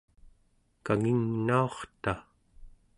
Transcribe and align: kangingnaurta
kangingnaurta 0.85 2.13